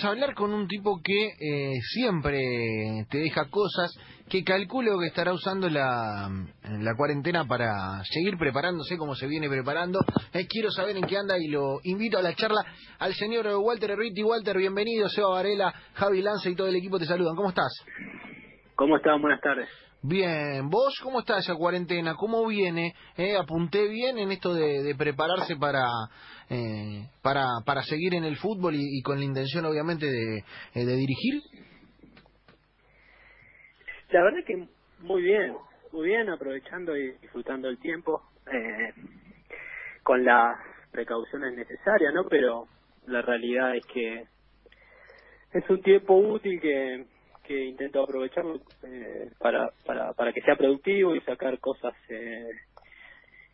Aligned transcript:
vamos 0.00 0.04
a 0.04 0.22
hablar 0.22 0.34
con 0.34 0.54
un 0.54 0.66
tipo 0.66 1.00
que 1.02 1.32
eh, 1.38 1.78
siempre 1.92 2.40
te 3.10 3.18
deja 3.18 3.50
cosas 3.50 3.92
que 4.30 4.42
calculo 4.42 4.98
que 4.98 5.08
estará 5.08 5.34
usando 5.34 5.68
la, 5.68 6.30
cuarentena 6.96 7.44
para 7.44 8.02
seguir 8.04 8.38
preparándose 8.38 8.96
como 8.96 9.14
se 9.14 9.26
viene 9.26 9.48
preparando. 9.48 9.98
Eh, 10.32 10.46
quiero 10.48 10.70
saber 10.70 10.96
en 10.96 11.04
qué 11.04 11.18
anda 11.18 11.36
y 11.38 11.48
lo 11.48 11.80
invito 11.84 12.16
a 12.16 12.22
la 12.22 12.34
charla 12.34 12.64
al 12.98 13.12
señor 13.12 13.46
Walter 13.58 13.90
Erriti. 13.90 14.22
Walter, 14.22 14.56
bienvenido. 14.56 15.08
Seba 15.08 15.28
Varela, 15.28 15.74
Javi 15.94 16.22
Lanza 16.22 16.48
y 16.48 16.54
todo 16.54 16.68
el 16.68 16.76
equipo 16.76 16.98
te 16.98 17.04
saludan. 17.04 17.36
¿Cómo 17.36 17.50
estás? 17.50 17.72
¿Cómo 18.76 18.96
estás? 18.96 19.20
Buenas 19.20 19.40
tardes. 19.42 19.68
Bien, 20.02 20.70
¿vos 20.70 20.98
cómo 21.02 21.20
está 21.20 21.38
esa 21.38 21.54
cuarentena? 21.56 22.14
¿Cómo 22.14 22.46
viene? 22.46 22.94
Eh, 23.18 23.36
¿Apunté 23.36 23.86
bien 23.86 24.16
en 24.16 24.32
esto 24.32 24.54
de, 24.54 24.94
prepararse 24.96 25.56
para, 25.56 25.84
eh, 26.48 27.06
para 27.22 27.44
para 27.66 27.82
seguir 27.82 28.14
en 28.14 28.24
el 28.24 28.38
fútbol 28.38 28.76
y, 28.76 29.02
con 29.02 29.18
la 29.18 29.26
intención 29.26 29.66
obviamente 29.66 30.06
de, 30.06 30.38
eh, 30.38 30.86
de, 30.86 30.96
dirigir? 30.96 31.42
La 34.10 34.22
verdad 34.22 34.38
que 34.46 34.68
muy 35.00 35.22
bien, 35.22 35.54
muy 35.92 36.08
bien, 36.08 36.30
aprovechando 36.30 36.96
y 36.96 37.12
disfrutando 37.18 37.68
el 37.68 37.78
tiempo, 37.78 38.22
eh, 38.46 38.94
con 40.02 40.24
las 40.24 40.56
precauciones 40.92 41.52
necesarias, 41.54 42.14
¿no? 42.14 42.24
Pero 42.30 42.68
la 43.06 43.20
realidad 43.20 43.76
es 43.76 43.84
que 43.84 44.24
es 45.52 45.68
un 45.68 45.82
tiempo 45.82 46.16
útil 46.16 46.58
que 46.58 47.04
que 47.46 47.66
intento 47.66 48.02
aprovecharlo 48.02 48.56
eh, 48.84 49.30
para, 49.38 49.70
para, 49.84 50.12
para 50.12 50.32
que 50.32 50.40
sea 50.42 50.56
productivo 50.56 51.14
y 51.14 51.20
sacar 51.20 51.58
cosas, 51.58 51.94
eh, 52.08 52.48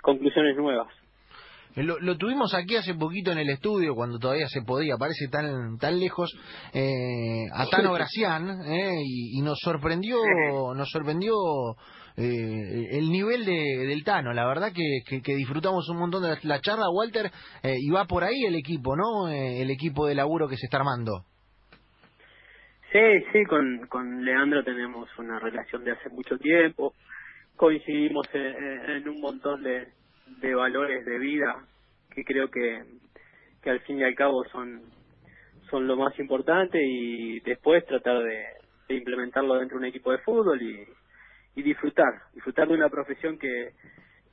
conclusiones 0.03 0.57
nuevas. 0.57 0.93
Eh, 1.75 1.83
lo, 1.83 1.99
lo, 2.01 2.17
tuvimos 2.17 2.55
aquí 2.55 2.77
hace 2.77 2.95
poquito 2.95 3.33
en 3.33 3.39
el 3.39 3.51
estudio, 3.51 3.95
cuando 3.95 4.19
todavía 4.19 4.49
se 4.49 4.63
podía, 4.63 4.97
parece 4.97 5.29
tan 5.29 5.79
tan 5.79 6.01
lejos, 6.01 6.35
eh, 6.73 7.45
a 7.53 7.67
Tano 7.67 7.93
Gracián, 7.93 8.63
eh, 8.67 9.03
y, 9.05 9.39
y, 9.39 9.43
nos 9.43 9.59
sorprendió, 9.61 10.19
nos 10.75 10.89
sorprendió 10.91 11.35
eh, 12.17 12.89
el 12.93 13.11
nivel 13.11 13.45
de, 13.45 13.87
del 13.87 14.03
Tano. 14.03 14.33
La 14.33 14.47
verdad 14.47 14.73
que, 14.73 15.21
que, 15.21 15.35
disfrutamos 15.35 15.87
un 15.91 15.99
montón 15.99 16.23
de 16.23 16.39
la 16.43 16.61
charla, 16.61 16.89
Walter, 16.91 17.31
eh, 17.63 17.77
y 17.79 17.91
va 17.91 18.07
por 18.07 18.25
ahí 18.25 18.45
el 18.47 18.55
equipo, 18.55 18.97
¿no? 18.97 19.29
El 19.29 19.71
equipo 19.71 20.07
de 20.07 20.15
laburo 20.15 20.49
que 20.49 20.57
se 20.57 20.67
está 20.67 20.79
armando. 20.79 21.25
Sí, 22.93 23.01
sí, 23.33 23.45
con, 23.45 23.87
con 23.89 24.25
Leandro 24.25 24.63
tenemos 24.63 25.09
una 25.19 25.41
relación 25.41 25.83
de 25.85 25.91
hace 25.91 26.09
mucho 26.09 26.39
tiempo, 26.39 26.95
coincidimos 27.57 28.27
en, 28.33 29.09
un 29.09 29.21
montón 29.21 29.63
de, 29.63 29.89
de 30.41 30.55
valores 30.55 31.05
de 31.05 31.19
vida 31.19 31.67
que 32.15 32.25
creo 32.25 32.49
que, 32.49 32.85
que 33.61 33.71
al 33.71 33.81
fin 33.81 33.99
y 33.99 34.05
al 34.05 34.15
cabo 34.15 34.45
son, 34.53 34.83
son 35.69 35.87
lo 35.89 35.97
más 35.97 36.17
importante 36.21 36.79
y 36.81 37.41
después 37.41 37.85
tratar 37.87 38.23
de, 38.23 38.45
implementarlo 38.89 39.57
dentro 39.57 39.79
de 39.79 39.85
un 39.85 39.89
equipo 39.89 40.13
de 40.13 40.19
fútbol 40.19 40.63
y, 40.63 40.87
y 41.57 41.63
disfrutar, 41.63 42.23
disfrutar 42.35 42.69
de 42.69 42.75
una 42.75 42.89
profesión 42.89 43.37
que, 43.37 43.73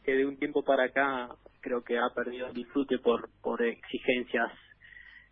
que 0.06 0.14
de 0.14 0.28
un 0.28 0.38
tiempo 0.38 0.64
para 0.64 0.84
acá 0.84 1.28
creo 1.60 1.84
que 1.84 1.98
ha 1.98 2.10
perdido 2.14 2.48
el 2.48 2.54
disfrute 2.54 3.00
por, 3.00 3.30
por 3.42 3.64
exigencias 3.64 4.52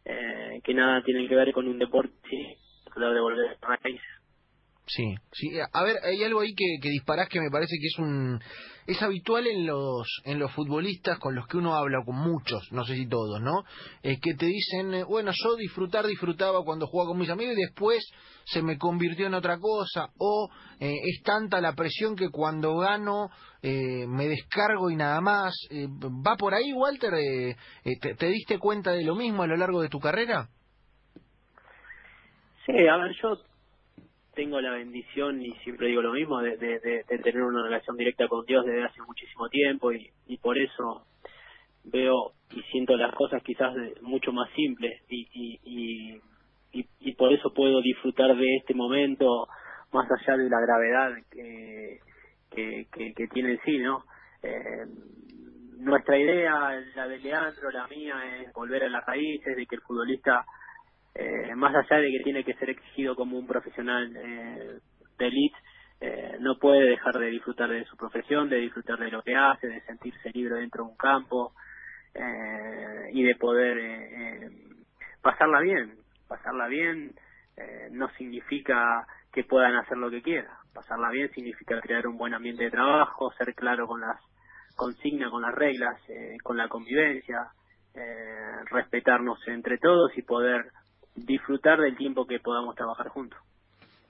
eh, 0.06 0.60
que 0.64 0.74
nada 0.74 1.04
tienen 1.04 1.28
que 1.28 1.36
ver 1.36 1.52
con 1.54 1.68
un 1.68 1.78
deporte 1.78 2.58
de 3.00 3.22
volver 3.22 3.58
a 3.62 3.78
país. 3.82 4.02
Sí, 4.88 5.16
sí. 5.32 5.52
A 5.72 5.84
ver, 5.84 5.98
hay 6.04 6.24
algo 6.24 6.42
ahí 6.42 6.54
que, 6.54 6.66
que 6.82 6.90
disparás 6.90 7.30
que 7.30 7.40
me 7.40 7.50
parece 7.50 7.78
que 7.80 7.88
es 7.88 7.98
un 8.00 8.42
es 8.88 9.02
habitual 9.02 9.48
en 9.48 9.66
los 9.66 10.08
en 10.26 10.40
los 10.40 10.52
futbolistas 10.52 11.20
con 11.20 11.36
los 11.36 11.48
que 11.48 11.58
uno 11.58 11.76
habla 11.76 12.04
con 12.04 12.16
muchos, 12.16 12.68
no 12.72 12.84
sé 12.84 12.96
si 12.96 13.08
todos, 13.08 13.40
¿no? 13.42 13.64
Que 14.02 14.34
te 14.34 14.46
dicen, 14.46 14.94
eh, 14.94 15.04
bueno, 15.04 15.32
yo 15.34 15.56
disfrutar 15.56 16.06
disfrutaba 16.08 16.64
cuando 16.66 16.88
jugaba 16.88 17.10
con 17.10 17.20
mis 17.20 17.30
amigos 17.30 17.56
y 17.58 17.62
después 17.62 18.04
se 18.46 18.62
me 18.62 18.78
convirtió 18.78 19.28
en 19.28 19.36
otra 19.36 19.60
cosa 19.60 20.10
o 20.18 20.50
eh, 20.80 20.94
es 21.04 21.24
tanta 21.24 21.62
la 21.62 21.74
presión 21.74 22.16
que 22.16 22.30
cuando 22.30 22.76
gano 22.78 23.30
eh, 23.62 24.06
me 24.08 24.28
descargo 24.28 24.90
y 24.90 24.96
nada 24.96 25.22
más. 25.22 25.54
¿Va 25.72 26.36
por 26.36 26.54
ahí, 26.54 26.74
Walter? 26.74 27.14
Te, 28.02 28.16
¿Te 28.16 28.28
diste 28.28 28.58
cuenta 28.58 28.92
de 28.92 29.04
lo 29.04 29.16
mismo 29.16 29.44
a 29.44 29.48
lo 29.48 29.56
largo 29.56 29.82
de 29.82 29.90
tu 29.90 30.00
carrera? 30.00 30.50
Sí, 32.66 32.88
a 32.88 32.98
ver, 32.98 33.12
yo 33.22 33.38
tengo 34.34 34.62
la 34.62 34.72
bendición, 34.72 35.42
y 35.42 35.54
siempre 35.64 35.88
digo 35.88 36.02
lo 36.02 36.14
mismo, 36.14 36.42
de, 36.42 36.58
de, 36.58 37.04
tener 37.24 37.44
una 37.44 37.64
relación 37.64 37.98
directa 37.98 38.28
con 38.28 38.46
Dios 38.46 38.66
desde 38.66 38.84
hace 38.84 39.02
muchísimo 39.02 39.50
tiempo 39.50 39.92
y, 39.92 40.10
y 40.28 40.38
por 40.38 40.58
eso 40.58 41.06
veo 41.84 42.34
y 42.52 42.62
siento 42.64 42.96
las 42.96 43.14
cosas 43.16 43.42
quizás 43.44 43.74
mucho 44.02 44.32
más 44.32 44.50
simples 44.54 45.02
y, 45.10 45.28
y, 45.34 46.22
y, 46.72 46.86
y, 47.00 47.16
por 47.16 47.34
eso 47.34 47.54
puedo 47.54 47.82
disfrutar 47.82 48.36
de 48.36 48.56
este 48.58 48.74
momento 48.74 49.48
más 49.92 50.08
allá 50.12 50.38
de 50.38 50.50
la 50.50 50.60
gravedad 50.62 51.12
que, 51.30 52.00
que, 52.52 53.14
que, 53.16 53.28
tiene 53.28 53.54
en 53.54 53.60
sí, 53.66 53.80
¿no? 53.80 54.04
Eh, 54.44 54.86
nuestra 55.80 56.18
idea, 56.18 56.80
la 56.96 57.08
de 57.08 57.18
Leandro, 57.20 57.72
la 57.72 57.88
mía, 57.88 58.16
es 58.42 58.54
volver 58.54 58.84
a 58.84 58.90
las 58.90 59.06
raíces, 59.06 59.56
de 59.56 59.66
que 59.66 59.76
el 59.76 59.82
futbolista 59.82 60.46
eh, 61.16 61.56
más 61.56 61.76
allá 61.76 62.02
de 62.02 62.12
que 62.12 62.24
tiene 62.24 62.44
que 62.44 62.54
ser 62.56 62.70
exigido 62.70 63.16
como 63.16 63.38
un 63.38 63.48
profesional 63.48 64.16
eh, 64.16 64.80
de 65.18 65.28
elite, 65.28 65.58
eh, 66.04 66.38
no 66.40 66.58
puede 66.58 66.90
dejar 66.90 67.14
de 67.20 67.28
disfrutar 67.28 67.70
de 67.70 67.86
su 67.86 67.96
profesión, 67.96 68.50
de 68.50 68.58
disfrutar 68.58 68.98
de 68.98 69.12
lo 69.12 69.22
que 69.22 69.36
hace, 69.36 69.68
de 69.68 69.82
sentirse 69.82 70.32
libre 70.32 70.56
dentro 70.56 70.84
de 70.84 70.90
un 70.90 70.98
campo 70.98 71.54
eh, 72.16 73.12
y 73.14 73.22
de 73.22 73.36
poder 73.36 73.78
eh, 73.78 74.50
pasarla 75.22 75.60
bien. 75.62 75.96
Pasarla 76.28 76.68
bien 76.68 77.14
no 77.92 78.10
significa 78.14 79.06
que 79.32 79.44
puedan 79.44 79.76
hacer 79.76 79.96
lo 79.98 80.10
que 80.10 80.24
quieran. 80.24 80.56
Pasarla 80.74 81.12
bien 81.12 81.30
significa 81.32 81.80
crear 81.80 82.08
un 82.08 82.18
buen 82.18 82.34
ambiente 82.34 82.64
de 82.64 82.72
trabajo, 82.72 83.32
ser 83.34 83.54
claro 83.54 83.86
con 83.86 84.02
las 84.02 84.20
consignas, 84.76 85.30
con 85.30 85.44
las 85.44 85.54
reglas, 85.54 86.02
con 86.42 86.58
la 86.58 86.68
convivencia, 86.70 87.50
respetarnos 88.72 89.38
entre 89.48 89.78
todos 89.78 90.18
y 90.18 90.24
poder 90.24 90.72
disfrutar 91.16 91.80
del 91.80 91.98
tiempo 91.98 92.26
que 92.26 92.40
podamos 92.40 92.76
trabajar 92.76 93.10
juntos. 93.10 93.40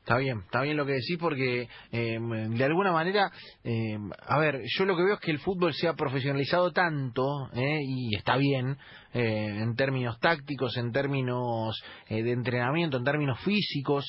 Está 0.02 0.18
bien, 0.18 0.40
está 0.40 0.62
bien 0.62 0.78
lo 0.78 0.86
que 0.88 0.94
decís 0.94 1.18
porque 1.20 1.68
eh, 1.92 2.20
de 2.20 2.64
alguna 2.64 2.92
manera, 2.92 3.32
eh, 3.64 4.00
a 4.26 4.40
ver, 4.40 4.62
yo 4.66 4.86
lo 4.86 4.98
que 4.98 5.04
veo 5.04 5.14
es 5.14 5.20
que 5.20 5.30
el 5.30 5.38
fútbol 5.38 5.74
se 5.76 5.88
ha 5.88 5.94
profesionalizado 5.94 6.72
tanto 6.72 7.24
eh, 7.54 7.82
y 7.86 8.16
está 8.16 8.36
bien 8.38 8.78
eh, 9.14 9.60
en 9.62 9.76
términos 9.76 10.20
tácticos, 10.20 10.76
en 10.78 10.92
términos 10.92 11.80
eh, 12.08 12.24
de 12.24 12.32
entrenamiento, 12.32 12.98
en 12.98 13.04
términos 13.04 13.40
físicos, 13.42 14.04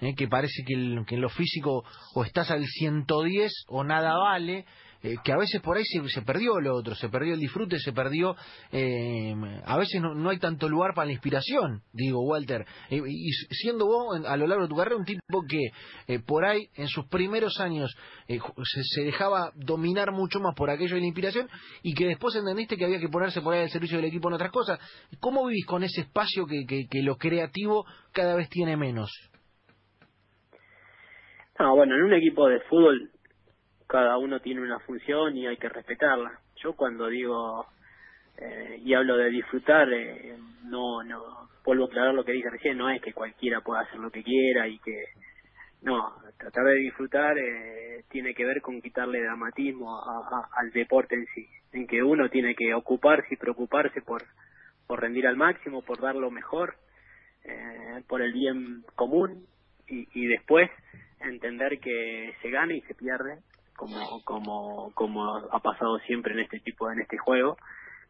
eh, 0.00 0.16
que 0.16 0.26
parece 0.26 0.64
que, 0.66 0.74
que 1.06 1.14
en 1.14 1.20
lo 1.20 1.28
físico 1.28 1.84
o 2.14 2.24
estás 2.24 2.50
al 2.50 2.64
110 2.66 3.52
o 3.68 3.84
nada 3.84 4.18
vale 4.18 4.66
eh, 5.06 5.18
que 5.22 5.32
a 5.32 5.36
veces 5.36 5.62
por 5.62 5.76
ahí 5.76 5.84
se, 5.84 6.22
perdió 6.22 6.58
lo 6.58 6.74
otro, 6.74 6.96
se 6.96 7.08
perdió 7.08 7.34
el 7.34 7.38
disfrute, 7.38 7.78
se 7.78 7.92
perdió, 7.92 8.34
eh, 8.72 9.32
a 9.64 9.78
veces 9.78 10.02
no, 10.02 10.28
hay 10.28 10.38
tanto 10.40 10.68
lugar 10.68 10.94
para 10.94 11.06
la 11.06 11.12
inspiración, 11.12 11.82
digo 11.92 12.22
Walter, 12.22 12.64
eh, 12.90 13.00
y 13.06 13.30
siendo 13.54 13.86
vos 13.86 14.24
a 14.26 14.36
lo 14.36 14.48
largo 14.48 14.64
de 14.64 14.68
tu 14.68 14.74
carrera 14.74 14.96
un 14.96 15.04
tipo 15.04 15.44
que 15.48 16.18
por 16.26 16.44
ahí 16.44 16.68
en 16.74 16.88
sus 16.88 17.06
primeros 17.06 17.60
años 17.60 17.96
se, 18.26 19.04
dejaba 19.04 19.52
dominar 19.54 20.10
mucho 20.10 20.40
más 20.40 20.56
por 20.56 20.70
aquello 20.70 20.96
de 20.96 21.02
la 21.02 21.06
inspiración 21.06 21.48
y 21.84 21.94
que 21.94 22.06
después 22.06 22.34
entendiste 22.34 22.76
que 22.76 22.84
había 22.84 22.98
que 22.98 23.08
ponerse 23.08 23.40
por 23.42 23.54
ahí 23.54 23.62
al 23.62 23.70
servicio 23.70 23.98
del 23.98 24.06
equipo 24.06 24.28
en 24.28 24.34
otras 24.34 24.50
cosas, 24.50 24.80
¿cómo 25.20 25.46
vivís 25.46 25.66
con 25.66 25.84
ese 25.84 26.00
espacio 26.00 26.46
que, 26.46 26.64
que, 26.66 27.02
lo 27.02 27.16
creativo 27.16 27.84
cada 28.12 28.34
vez 28.34 28.48
tiene 28.48 28.76
menos? 28.76 29.10
No, 31.60 31.76
bueno, 31.76 31.94
en 31.94 32.02
un 32.02 32.14
equipo 32.14 32.48
de 32.48 32.60
fútbol 32.68 33.12
cada 33.86 34.18
uno 34.18 34.40
tiene 34.40 34.60
una 34.60 34.78
función 34.80 35.36
y 35.36 35.46
hay 35.46 35.56
que 35.56 35.68
respetarla. 35.68 36.40
Yo 36.56 36.74
cuando 36.74 37.08
digo 37.08 37.66
eh, 38.38 38.80
y 38.84 38.94
hablo 38.94 39.16
de 39.16 39.30
disfrutar, 39.30 39.88
eh, 39.92 40.36
no, 40.64 41.02
no, 41.02 41.48
vuelvo 41.64 41.84
a 41.84 41.86
aclarar 41.86 42.14
lo 42.14 42.24
que 42.24 42.32
dije 42.32 42.50
recién, 42.50 42.78
no 42.78 42.90
es 42.90 43.00
que 43.00 43.12
cualquiera 43.12 43.60
pueda 43.60 43.80
hacer 43.80 43.98
lo 43.98 44.10
que 44.10 44.22
quiera 44.22 44.68
y 44.68 44.78
que, 44.78 45.04
no, 45.82 46.14
tratar 46.38 46.64
de 46.64 46.74
disfrutar 46.76 47.38
eh, 47.38 48.04
tiene 48.10 48.34
que 48.34 48.44
ver 48.44 48.60
con 48.60 48.80
quitarle 48.80 49.22
dramatismo 49.22 50.00
al 50.56 50.70
deporte 50.72 51.14
en 51.14 51.26
sí, 51.34 51.48
en 51.72 51.86
que 51.86 52.02
uno 52.02 52.28
tiene 52.28 52.54
que 52.54 52.74
ocuparse 52.74 53.34
y 53.34 53.36
preocuparse 53.36 54.02
por, 54.02 54.22
por 54.86 55.00
rendir 55.00 55.26
al 55.26 55.36
máximo, 55.36 55.82
por 55.82 56.00
dar 56.00 56.16
lo 56.16 56.30
mejor, 56.30 56.74
eh, 57.44 58.02
por 58.08 58.22
el 58.22 58.32
bien 58.32 58.84
común 58.94 59.46
y, 59.88 60.08
y 60.12 60.26
después 60.26 60.70
entender 61.20 61.78
que 61.78 62.34
se 62.42 62.50
gana 62.50 62.74
y 62.74 62.80
se 62.82 62.94
pierde 62.94 63.38
como 63.76 64.22
como 64.24 64.92
como 64.94 65.36
ha 65.52 65.60
pasado 65.60 65.98
siempre 66.00 66.34
en 66.34 66.40
este 66.40 66.60
tipo 66.60 66.90
en 66.90 67.00
este 67.00 67.18
juego 67.18 67.56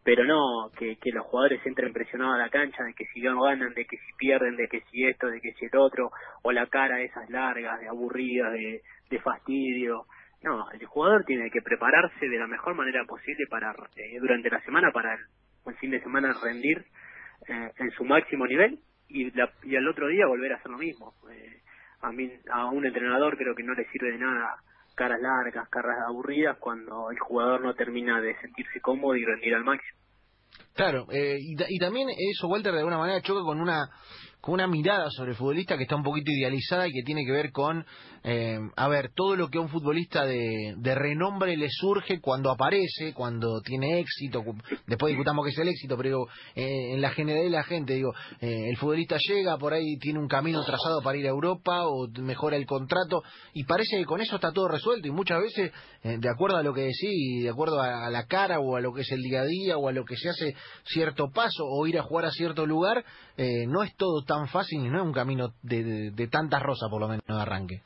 pero 0.05 0.25
no 0.25 0.71
que, 0.79 0.97
que 0.97 1.11
los 1.11 1.27
jugadores 1.27 1.65
entren 1.67 1.93
presionados 1.93 2.37
a 2.37 2.45
la 2.45 2.49
cancha 2.49 2.85
de 2.85 2.95
que 2.95 3.07
si 3.07 3.21
no 3.21 3.43
ganan 3.43 3.75
de 3.75 3.85
que 3.85 3.97
si 3.97 4.13
pierden 4.17 4.57
de 4.57 4.69
que 4.69 4.83
si 4.91 5.05
esto 5.05 5.27
de 5.29 5.41
que 5.41 5.53
si 5.55 5.67
el 5.67 5.77
otro 5.77 6.11
o 6.43 6.53
la 6.53 6.67
cara 6.67 7.01
esas 7.01 7.29
largas 7.31 7.81
de 7.81 7.89
aburridas 7.89 8.53
de, 8.53 8.83
de 9.11 9.21
fastidio 9.21 10.07
no 10.43 10.71
el 10.71 10.87
jugador 10.87 11.25
tiene 11.25 11.51
que 11.51 11.63
prepararse 11.63 12.29
de 12.29 12.39
la 12.39 12.47
mejor 12.47 12.75
manera 12.75 13.05
posible 13.05 13.47
para 13.51 13.73
eh, 13.97 14.19
durante 14.21 14.51
la 14.51 14.61
semana 14.63 14.93
para 14.93 15.15
el, 15.15 15.75
fin 15.77 15.91
de 15.91 16.01
semana 16.01 16.33
rendir 16.43 16.85
eh, 17.49 17.73
en 17.79 17.91
su 17.93 18.05
máximo 18.05 18.47
nivel 18.47 18.79
y, 19.09 19.33
y 19.65 19.77
al 19.77 19.89
otro 19.89 20.09
día 20.09 20.27
volver 20.27 20.53
a 20.53 20.57
hacer 20.57 20.71
lo 20.71 20.79
mismo. 20.79 21.15
Eh, 21.31 21.63
a 22.01 22.13
mí, 22.13 22.31
a 22.51 22.67
un 22.67 22.85
entrenador 22.85 23.37
creo 23.37 23.55
que 23.55 23.63
no 23.63 23.75
le 23.75 23.89
sirve 23.91 24.13
de 24.13 24.19
nada 24.19 24.57
caras 24.97 25.21
largas, 25.21 25.69
caras 25.69 25.99
aburridas 26.09 26.57
cuando 26.59 27.11
el 27.11 27.19
jugador 27.19 27.63
no 27.63 27.75
termina 27.75 28.21
de 28.21 28.37
sentirse 28.41 28.81
cómodo 28.81 29.15
y 29.15 29.25
rendir 29.25 29.55
al 29.55 29.63
máximo. 29.63 29.99
Claro, 30.75 31.07
eh, 31.11 31.37
y, 31.39 31.55
y, 31.69 31.79
también 31.79 32.09
eso, 32.11 32.49
Walter, 32.49 32.73
de 32.73 32.79
alguna 32.79 32.99
manera 32.99 33.21
choca 33.21 33.43
con 33.43 33.61
una 33.61 33.89
con 34.47 34.55
una 34.55 34.69
mirada 34.69 35.11
sobre 35.11 35.33
el 35.33 35.37
futbolista 35.37 35.77
que 35.77 35.83
está 35.83 35.97
un 35.97 36.05
poquito 36.05 36.31
idealizada 36.31 36.87
y 36.87 36.93
que 36.93 37.03
tiene 37.03 37.25
que 37.25 37.33
ver 37.33 37.51
con, 37.51 37.85
eh, 38.23 38.61
a 38.77 38.87
ver, 38.87 39.11
todo 39.13 39.35
lo 39.35 39.49
que 39.49 39.59
a 39.59 39.61
un 39.61 39.69
futbolista 39.69 40.25
de, 40.25 40.77
renombre 40.95 41.57
le 41.57 41.67
surge 41.69 42.21
cuando 42.21 42.53
aparece, 42.53 43.13
cuando 43.13 43.61
tiene 43.63 43.99
éxito, 43.99 44.45
después 44.87 45.11
discutamos 45.11 45.45
qué 45.45 45.51
es 45.51 45.59
el 45.59 45.67
éxito, 45.67 45.97
pero 45.97 46.29
eh, 46.55 46.93
en 46.95 47.01
la 47.01 47.11
generalidad 47.11 47.45
de 47.45 47.57
la 47.57 47.65
gente, 47.65 47.95
digo, 47.95 48.13
eh, 48.41 48.69
el 48.71 48.77
futbolista 48.77 49.17
llega, 49.19 49.59
por 49.59 49.73
ahí 49.73 49.99
tiene 49.99 50.21
un 50.21 50.29
camino 50.29 50.63
trazado 50.63 51.03
para 51.03 51.19
ir 51.19 51.27
a 51.27 51.31
Europa 51.31 51.85
o 51.85 52.07
mejora 52.23 52.57
el 52.57 52.67
contrato 52.67 53.25
y 53.53 53.65
parece 53.65 53.97
que 53.97 54.05
con 54.05 54.21
eso 54.21 54.37
está 54.37 54.53
todo 54.53 54.69
resuelto 54.69 55.09
y 55.09 55.11
muchas 55.11 55.43
veces, 55.43 55.73
eh, 56.05 56.19
de 56.21 56.31
acuerdo 56.31 56.59
a 56.59 56.63
lo 56.63 56.73
que 56.73 56.83
decís, 56.83 57.43
de 57.43 57.51
acuerdo 57.51 57.81
a, 57.81 58.07
a 58.07 58.11
la 58.11 58.27
cara 58.27 58.61
o 58.61 58.77
a 58.77 58.81
lo 58.81 58.93
que 58.93 59.01
es 59.01 59.11
el 59.11 59.23
día 59.23 59.41
a 59.41 59.45
día 59.45 59.77
o 59.77 59.89
a 59.89 59.93
lo 59.93 60.05
que 60.05 60.17
se 60.17 60.29
hace 60.29 60.55
cierto 60.85 61.33
paso 61.35 61.65
o 61.67 61.85
ir 61.89 61.99
a 61.99 62.05
jugar 62.05 62.27
a 62.27 62.31
cierto 62.31 62.65
lugar, 62.65 63.05
eh, 63.39 63.67
no 63.67 63.83
es 63.83 63.95
todo 63.97 64.23
tan 64.25 64.36
fácil 64.45 64.85
y 64.85 64.91
no 64.91 64.99
es 64.99 65.05
un 65.05 65.13
camino 65.13 65.49
de, 65.63 65.83
de, 65.83 66.11
de 66.11 66.29
tantas 66.29 66.63
rosas, 66.63 66.89
por 66.91 67.01
lo 67.01 67.09
menos, 67.09 67.25
de 67.27 67.41
arranque. 67.41 67.83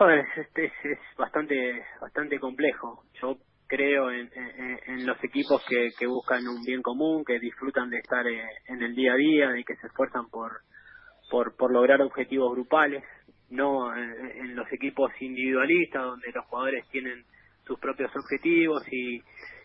Es, 0.00 0.48
es, 0.54 0.98
bastante 1.18 1.84
bastante 2.00 2.40
complejo. 2.40 3.04
Yo 3.20 3.36
creo 3.66 4.10
en, 4.10 4.30
en, 4.86 5.06
los 5.06 5.22
equipos 5.22 5.62
que, 5.68 5.90
que, 5.98 6.06
buscan 6.06 6.48
un 6.48 6.62
bien 6.62 6.80
común, 6.80 7.22
que 7.24 7.38
disfrutan 7.38 7.90
de 7.90 7.98
estar 7.98 8.26
eh, 8.26 8.42
en 8.66 8.82
el 8.82 8.94
día 8.94 9.12
a 9.12 9.16
día 9.16 9.58
y 9.58 9.64
que 9.64 9.76
se 9.76 9.88
esfuerzan 9.88 10.28
por, 10.30 10.62
por, 11.30 11.54
por 11.54 11.70
lograr 11.70 12.00
objetivos 12.00 12.50
grupales, 12.52 13.04
no 13.50 13.94
en 13.94 14.56
los 14.56 14.72
equipos 14.72 15.12
individualistas 15.20 16.02
donde 16.02 16.32
los 16.32 16.46
jugadores 16.46 16.88
tienen 16.88 17.24
sus 17.66 17.78
propios 17.78 18.10
objetivos 18.16 18.82
y, 18.90 19.22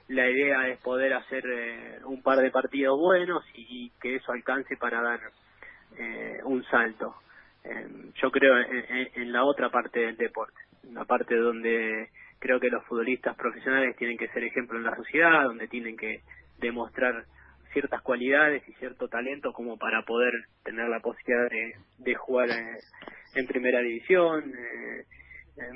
la 0.07 0.29
idea 0.29 0.67
es 0.67 0.79
poder 0.81 1.13
hacer 1.13 1.43
eh, 1.45 1.99
un 2.05 2.21
par 2.21 2.39
de 2.39 2.51
partidos 2.51 2.99
buenos 2.99 3.43
y, 3.55 3.91
que 4.01 4.15
eso 4.15 4.31
alcance 4.31 4.77
para 4.77 5.01
dar 5.01 5.19
eh, 5.97 6.39
un 6.43 6.63
salto. 6.65 7.15
Eh, 7.63 7.87
yo 8.21 8.29
creo 8.31 8.59
en, 8.59 9.09
en, 9.15 9.31
la 9.31 9.43
otra 9.43 9.69
parte 9.69 9.99
del 9.99 10.17
deporte, 10.17 10.59
la 10.91 11.05
parte 11.05 11.35
donde 11.35 12.09
creo 12.39 12.59
que 12.59 12.69
los 12.69 12.85
futbolistas 12.85 13.35
profesionales 13.35 13.95
tienen 13.97 14.17
que 14.17 14.27
ser 14.27 14.43
ejemplo 14.43 14.77
en 14.77 14.83
la 14.83 14.95
sociedad, 14.95 15.43
donde 15.45 15.67
tienen 15.67 15.97
que 15.97 16.21
demostrar 16.59 17.25
ciertas 17.73 18.01
cualidades 18.03 18.63
y 18.69 18.73
cierto 18.73 19.07
talento 19.07 19.51
como 19.51 19.77
para 19.77 20.03
poder 20.03 20.31
tener 20.63 20.87
la 20.87 20.99
posibilidad 20.99 21.49
de, 21.97 22.15
jugar 22.15 22.49
en 23.33 23.47
primera 23.47 23.79
división, 23.79 24.53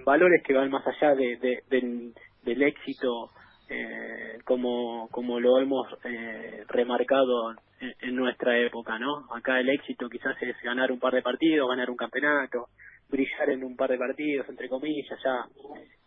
valores 0.06 0.42
que 0.44 0.54
van 0.54 0.70
más 0.70 0.86
allá 0.88 1.16
de, 1.16 1.62
del, 1.70 2.14
del 2.44 2.64
éxito 2.64 3.32
eh, 3.70 4.40
como, 4.46 5.08
como 5.12 5.40
lo 5.40 5.60
hemos 5.60 5.88
eh, 6.04 6.64
remarcado 6.68 7.54
en, 7.80 8.16
nuestra 8.16 8.58
época, 8.58 8.98
¿no? 8.98 9.26
Acá 9.34 9.60
el 9.60 9.70
éxito 9.70 10.10
quizás 10.10 10.36
es 10.42 10.56
ganar 10.64 10.92
un 10.92 11.00
par 11.00 11.14
de 11.14 11.22
partidos, 11.22 11.70
ganar 11.70 11.90
un 11.90 11.96
campeonato, 11.96 12.68
brillar 13.10 13.50
en 13.52 13.64
un 13.64 13.76
par 13.76 13.90
de 13.90 13.98
partidos, 13.98 14.50
entre 14.50 14.68
comillas, 14.68 15.18
ya 15.24 15.46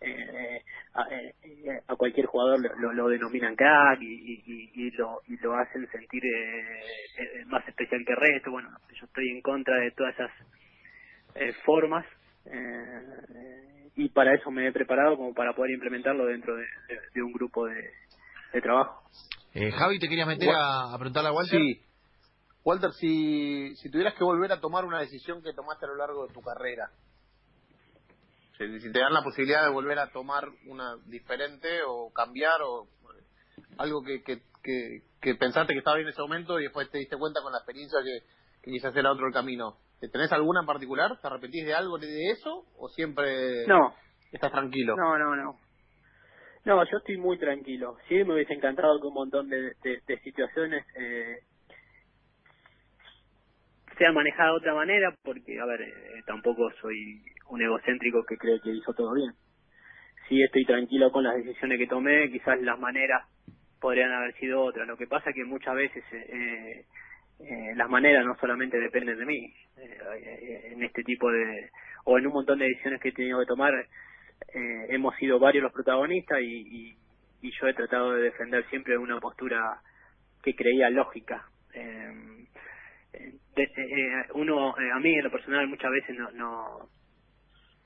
eh, 0.00 0.62
a, 0.94 1.08
eh, 1.10 1.34
a, 1.86 1.96
cualquier 1.96 2.26
jugador 2.26 2.60
lo, 2.78 2.92
lo 2.92 3.08
denominan 3.08 3.56
crack 3.56 4.00
y, 4.02 4.70
y, 4.74 4.90
lo, 4.92 5.20
y 5.28 5.36
lo 5.38 5.54
hacen 5.54 5.88
sentir 5.90 6.22
eh, 6.24 7.44
más 7.46 7.66
especial 7.68 8.02
que 8.04 8.12
el 8.12 8.18
resto. 8.18 8.50
Bueno, 8.50 8.70
yo 8.92 9.06
estoy 9.06 9.30
en 9.30 9.40
contra 9.40 9.76
de 9.76 9.90
todas 9.92 10.14
esas 10.14 10.32
formas. 11.64 12.04
Eh, 12.46 13.71
y 13.96 14.08
para 14.08 14.34
eso 14.34 14.50
me 14.50 14.66
he 14.66 14.72
preparado 14.72 15.16
como 15.16 15.34
para 15.34 15.54
poder 15.54 15.72
implementarlo 15.72 16.26
dentro 16.26 16.56
de, 16.56 16.62
de, 16.62 17.00
de 17.14 17.22
un 17.22 17.32
grupo 17.32 17.66
de, 17.66 17.90
de 18.52 18.60
trabajo. 18.60 19.02
Eh, 19.54 19.70
Javi, 19.70 19.98
¿te 19.98 20.08
querías 20.08 20.26
meter 20.26 20.50
a, 20.50 20.94
a, 20.94 20.98
preguntarle 20.98 21.28
a 21.28 21.32
Walter? 21.32 21.60
Sí. 21.60 21.82
Walter, 22.64 22.92
si, 22.92 23.74
si 23.76 23.90
tuvieras 23.90 24.14
que 24.14 24.24
volver 24.24 24.52
a 24.52 24.60
tomar 24.60 24.84
una 24.84 25.00
decisión 25.00 25.42
que 25.42 25.52
tomaste 25.52 25.84
a 25.84 25.88
lo 25.88 25.96
largo 25.96 26.26
de 26.26 26.32
tu 26.32 26.40
carrera, 26.40 26.90
si, 28.56 28.80
si 28.80 28.92
te 28.92 29.00
dan 29.00 29.12
la 29.12 29.22
posibilidad 29.22 29.64
de 29.64 29.70
volver 29.70 29.98
a 29.98 30.10
tomar 30.10 30.48
una 30.66 30.96
diferente 31.06 31.68
o 31.86 32.12
cambiar 32.12 32.62
o 32.62 32.86
algo 33.78 34.02
que, 34.02 34.22
que, 34.22 34.42
que, 34.62 35.02
que 35.20 35.34
pensaste 35.34 35.72
que 35.72 35.80
estaba 35.80 35.96
bien 35.96 36.06
en 36.06 36.12
ese 36.12 36.22
momento 36.22 36.60
y 36.60 36.64
después 36.64 36.90
te 36.90 36.98
diste 36.98 37.16
cuenta 37.16 37.42
con 37.42 37.52
la 37.52 37.58
experiencia 37.58 37.98
que, 38.02 38.26
que 38.62 38.70
quizás 38.70 38.94
era 38.94 39.12
otro 39.12 39.26
el 39.26 39.32
camino, 39.32 39.76
¿Tenés 40.08 40.32
alguna 40.32 40.60
en 40.60 40.66
particular? 40.66 41.18
¿Te 41.20 41.26
arrepentís 41.26 41.64
de 41.64 41.74
algo 41.74 41.98
de 41.98 42.30
eso 42.30 42.64
o 42.78 42.88
siempre 42.88 43.66
no. 43.66 43.94
estás 44.32 44.50
tranquilo? 44.50 44.96
No, 44.96 45.18
no, 45.18 45.36
no. 45.36 45.58
No, 46.64 46.84
yo 46.84 46.98
estoy 46.98 47.16
muy 47.18 47.38
tranquilo. 47.38 47.96
Sí, 48.08 48.14
me 48.24 48.34
hubiese 48.34 48.54
encantado 48.54 49.00
que 49.00 49.06
un 49.08 49.14
montón 49.14 49.48
de, 49.48 49.72
de, 49.82 50.00
de 50.06 50.18
situaciones 50.20 50.84
eh, 50.96 51.38
sean 53.98 54.14
manejadas 54.14 54.52
de 54.52 54.58
otra 54.58 54.74
manera, 54.74 55.14
porque, 55.22 55.58
a 55.60 55.66
ver, 55.66 55.82
eh, 55.82 56.22
tampoco 56.26 56.70
soy 56.80 57.22
un 57.50 57.62
egocéntrico 57.62 58.24
que 58.24 58.36
cree 58.36 58.60
que 58.60 58.70
hizo 58.70 58.92
todo 58.94 59.12
bien. 59.14 59.32
Sí, 60.28 60.42
estoy 60.42 60.64
tranquilo 60.64 61.10
con 61.10 61.24
las 61.24 61.36
decisiones 61.36 61.78
que 61.78 61.86
tomé, 61.86 62.30
quizás 62.30 62.60
las 62.62 62.78
maneras 62.78 63.26
podrían 63.80 64.12
haber 64.12 64.34
sido 64.34 64.62
otras. 64.62 64.86
Lo 64.86 64.96
que 64.96 65.06
pasa 65.06 65.30
es 65.30 65.36
que 65.36 65.44
muchas 65.44 65.74
veces 65.74 66.04
eh, 66.12 66.86
eh, 67.40 67.74
las 67.76 67.88
maneras 67.88 68.24
no 68.24 68.36
solamente 68.36 68.78
dependen 68.78 69.18
de 69.18 69.26
mí. 69.26 69.54
Eh, 69.76 70.72
en 70.72 70.82
este 70.82 71.02
tipo 71.02 71.30
de, 71.30 71.70
o 72.04 72.18
en 72.18 72.26
un 72.26 72.32
montón 72.32 72.58
de 72.58 72.66
decisiones 72.66 73.00
que 73.00 73.08
he 73.08 73.12
tenido 73.12 73.40
que 73.40 73.46
tomar, 73.46 73.72
eh, 73.74 74.86
hemos 74.90 75.14
sido 75.16 75.38
varios 75.38 75.62
los 75.62 75.72
protagonistas 75.72 76.38
y, 76.40 76.96
y, 77.40 77.50
yo 77.60 77.66
he 77.66 77.74
tratado 77.74 78.12
de 78.12 78.22
defender 78.22 78.64
siempre 78.70 78.96
una 78.96 79.18
postura 79.18 79.80
que 80.42 80.54
creía 80.54 80.90
lógica. 80.90 81.44
Eh, 81.74 82.46
de, 83.56 83.62
eh, 83.62 84.26
uno, 84.34 84.74
a 84.76 85.00
mí 85.00 85.14
en 85.14 85.24
lo 85.24 85.30
personal 85.30 85.66
muchas 85.66 85.90
veces 85.90 86.16
no, 86.16 86.30
no 86.32 86.88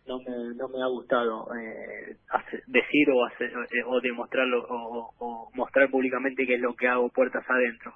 no 0.07 0.19
me, 0.21 0.55
no 0.55 0.69
me 0.69 0.83
ha 0.83 0.87
gustado 0.87 1.49
eh, 1.57 2.17
decir 2.69 3.11
o 3.11 3.25
hacer 3.27 3.53
o 3.87 4.01
demostrarlo 4.01 4.65
o, 4.69 5.15
o, 5.19 5.51
mostrar 5.55 5.91
públicamente 5.91 6.47
qué 6.47 6.55
es 6.55 6.61
lo 6.61 6.75
que 6.75 6.89
hago 6.89 7.09
puertas 7.09 7.45
adentro 7.49 7.93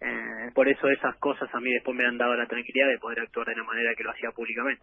eh, 0.00 0.50
por 0.54 0.68
eso 0.68 0.88
esas 0.88 1.16
cosas 1.16 1.52
a 1.52 1.60
mí 1.60 1.72
después 1.72 1.96
me 1.96 2.06
han 2.06 2.18
dado 2.18 2.34
la 2.36 2.46
tranquilidad 2.46 2.88
de 2.88 2.98
poder 2.98 3.20
actuar 3.20 3.46
de 3.46 3.56
la 3.56 3.64
manera 3.64 3.94
que 3.94 4.04
lo 4.04 4.10
hacía 4.10 4.30
públicamente. 4.30 4.82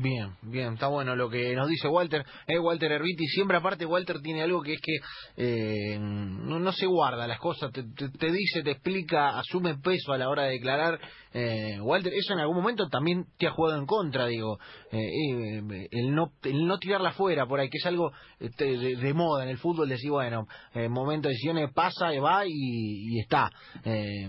Bien, 0.00 0.36
bien, 0.42 0.74
está 0.74 0.86
bueno 0.86 1.16
lo 1.16 1.28
que 1.28 1.56
nos 1.56 1.68
dice 1.68 1.88
Walter. 1.88 2.24
Eh, 2.46 2.56
Walter 2.60 2.92
Herbiti, 2.92 3.26
siempre 3.26 3.56
aparte 3.56 3.84
Walter 3.84 4.20
tiene 4.20 4.42
algo 4.42 4.62
que 4.62 4.74
es 4.74 4.80
que 4.80 4.92
eh, 5.36 5.98
no, 5.98 6.60
no, 6.60 6.70
se 6.70 6.86
guarda 6.86 7.26
las 7.26 7.40
cosas, 7.40 7.72
te, 7.72 7.82
te, 7.82 8.30
dice, 8.30 8.62
te 8.62 8.70
explica, 8.70 9.36
asume 9.36 9.76
peso 9.78 10.12
a 10.12 10.18
la 10.18 10.28
hora 10.28 10.44
de 10.44 10.50
declarar. 10.52 11.00
Eh, 11.34 11.80
Walter, 11.80 12.12
eso 12.14 12.32
en 12.32 12.38
algún 12.38 12.58
momento 12.58 12.86
también 12.88 13.26
te 13.38 13.48
ha 13.48 13.50
jugado 13.50 13.76
en 13.76 13.86
contra, 13.86 14.26
digo, 14.26 14.60
eh, 14.92 15.00
eh, 15.00 15.88
el, 15.90 16.14
no, 16.14 16.30
el 16.44 16.64
no 16.64 16.78
tirarla 16.78 17.10
fuera 17.10 17.46
por 17.46 17.58
ahí, 17.58 17.68
que 17.68 17.78
es 17.78 17.86
algo 17.86 18.12
de, 18.38 18.96
de, 18.96 19.14
moda 19.14 19.42
en 19.42 19.50
el 19.50 19.58
fútbol, 19.58 19.88
decir, 19.88 20.12
bueno, 20.12 20.46
eh, 20.74 20.88
momento 20.88 21.26
de 21.26 21.32
decisiones 21.34 21.72
pasa, 21.74 22.12
va 22.20 22.46
y, 22.46 22.52
y 22.52 23.18
está. 23.18 23.50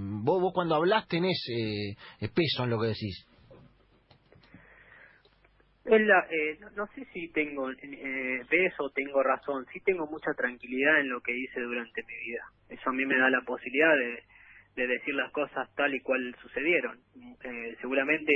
vos, 0.01 0.41
vos 0.41 0.51
cuando 0.51 0.73
hablas 0.73 1.07
tenés 1.07 1.39
peso 2.33 2.63
en 2.63 2.71
lo 2.71 2.79
que 2.79 2.87
decís. 2.87 3.28
Es 5.85 6.01
la, 6.01 6.27
eh, 6.29 6.59
no, 6.75 6.87
sé 6.87 7.05
si 7.13 7.31
tengo 7.31 7.71
eh, 7.71 8.41
peso 8.49 8.83
o 8.83 8.89
tengo 8.91 9.23
razón, 9.23 9.65
sí 9.71 9.79
tengo 9.79 10.05
mucha 10.07 10.31
tranquilidad 10.33 10.99
en 10.99 11.09
lo 11.09 11.21
que 11.21 11.35
hice 11.35 11.61
durante 11.61 12.03
mi 12.03 12.15
vida. 12.27 12.43
Eso 12.69 12.89
a 12.89 12.93
mí 12.93 13.05
me 13.05 13.17
da 13.17 13.29
la 13.29 13.41
posibilidad 13.41 13.95
de, 13.95 14.23
de 14.75 14.87
decir 14.87 15.15
las 15.15 15.31
cosas 15.31 15.73
tal 15.75 15.93
y 15.95 16.01
cual 16.01 16.35
sucedieron. 16.41 16.99
Eh, 17.43 17.75
seguramente 17.81 18.33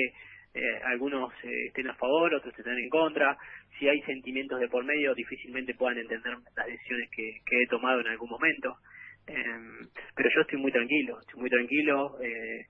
eh, 0.53 0.79
algunos 0.85 1.33
eh, 1.43 1.67
estén 1.67 1.89
a 1.89 1.95
favor, 1.95 2.33
otros 2.33 2.57
estén 2.57 2.77
en 2.77 2.89
contra. 2.89 3.37
Si 3.79 3.87
hay 3.87 4.01
sentimientos 4.01 4.59
de 4.59 4.67
por 4.67 4.83
medio, 4.83 5.15
difícilmente 5.15 5.73
puedan 5.73 5.97
entender 5.97 6.33
las 6.55 6.67
decisiones 6.67 7.09
que, 7.11 7.39
que 7.45 7.63
he 7.63 7.67
tomado 7.67 8.01
en 8.01 8.07
algún 8.07 8.29
momento. 8.29 8.75
Eh, 9.27 9.87
pero 10.15 10.29
yo 10.35 10.41
estoy 10.41 10.59
muy 10.59 10.71
tranquilo, 10.71 11.19
estoy 11.19 11.39
muy 11.39 11.49
tranquilo. 11.49 12.21
Eh, 12.21 12.65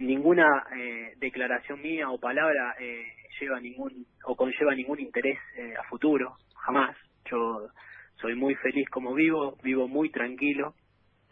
ninguna 0.00 0.64
eh, 0.76 1.12
declaración 1.18 1.80
mía 1.80 2.10
o 2.10 2.18
palabra 2.18 2.74
eh, 2.80 3.06
lleva 3.38 3.60
ningún 3.60 4.06
o 4.24 4.34
conlleva 4.34 4.74
ningún 4.74 5.00
interés 5.00 5.38
eh, 5.56 5.74
a 5.78 5.84
futuro, 5.84 6.36
jamás. 6.56 6.96
Yo 7.30 7.68
soy 8.16 8.34
muy 8.34 8.54
feliz 8.56 8.88
como 8.90 9.14
vivo, 9.14 9.56
vivo 9.62 9.88
muy 9.88 10.10
tranquilo 10.10 10.74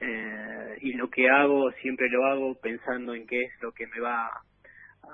eh, 0.01 0.77
y 0.81 0.93
lo 0.93 1.09
que 1.11 1.29
hago 1.29 1.71
siempre 1.83 2.09
lo 2.09 2.25
hago 2.27 2.55
pensando 2.61 3.15
en 3.15 3.27
qué 3.27 3.43
es 3.43 3.53
lo 3.63 3.73
que 3.73 3.87
me 3.87 4.01
va 4.01 4.31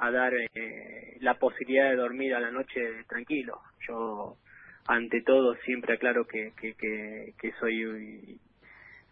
a 0.01 0.11
dar 0.11 0.33
eh, 0.35 1.17
la 1.21 1.39
posibilidad 1.39 1.91
de 1.91 1.97
dormir 1.97 2.35
a 2.35 2.41
la 2.41 2.51
noche 2.51 3.05
tranquilo. 3.09 3.61
Yo 3.87 4.37
ante 4.87 5.23
todo 5.23 5.55
siempre 5.65 5.95
aclaro 5.95 6.27
que, 6.27 6.53
que, 6.61 6.75
que, 6.75 7.35
que 7.41 7.53
soy 7.61 8.39